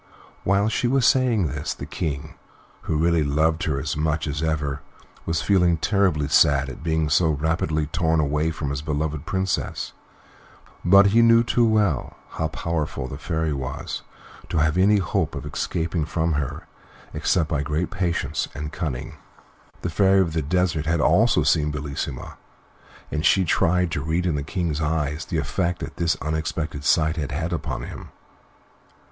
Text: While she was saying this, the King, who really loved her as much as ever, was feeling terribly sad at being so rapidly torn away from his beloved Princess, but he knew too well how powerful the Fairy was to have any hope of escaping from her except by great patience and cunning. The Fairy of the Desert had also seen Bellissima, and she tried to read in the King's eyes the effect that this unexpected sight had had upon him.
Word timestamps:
While 0.43 0.67
she 0.67 0.87
was 0.87 1.05
saying 1.05 1.45
this, 1.45 1.75
the 1.75 1.85
King, 1.85 2.33
who 2.85 2.97
really 2.97 3.23
loved 3.23 3.65
her 3.65 3.79
as 3.79 3.95
much 3.95 4.25
as 4.25 4.41
ever, 4.41 4.81
was 5.27 5.43
feeling 5.43 5.77
terribly 5.77 6.27
sad 6.27 6.69
at 6.69 6.81
being 6.81 7.07
so 7.07 7.29
rapidly 7.29 7.85
torn 7.85 8.19
away 8.19 8.49
from 8.49 8.71
his 8.71 8.81
beloved 8.81 9.27
Princess, 9.27 9.93
but 10.83 11.11
he 11.13 11.21
knew 11.21 11.43
too 11.43 11.67
well 11.67 12.17
how 12.31 12.47
powerful 12.47 13.07
the 13.07 13.19
Fairy 13.19 13.53
was 13.53 14.01
to 14.49 14.57
have 14.57 14.75
any 14.75 14.97
hope 14.97 15.35
of 15.35 15.45
escaping 15.45 16.05
from 16.05 16.33
her 16.33 16.65
except 17.13 17.49
by 17.49 17.61
great 17.61 17.91
patience 17.91 18.47
and 18.55 18.71
cunning. 18.73 19.17
The 19.83 19.91
Fairy 19.91 20.19
of 20.19 20.33
the 20.33 20.41
Desert 20.41 20.87
had 20.87 20.99
also 20.99 21.43
seen 21.43 21.69
Bellissima, 21.69 22.39
and 23.11 23.23
she 23.23 23.45
tried 23.45 23.91
to 23.91 24.01
read 24.01 24.25
in 24.25 24.33
the 24.33 24.41
King's 24.41 24.81
eyes 24.81 25.25
the 25.25 25.37
effect 25.37 25.77
that 25.81 25.97
this 25.97 26.17
unexpected 26.23 26.83
sight 26.85 27.17
had 27.17 27.31
had 27.31 27.53
upon 27.53 27.83
him. 27.83 28.09